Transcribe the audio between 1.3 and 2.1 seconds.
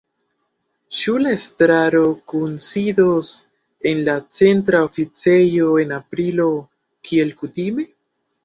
estraro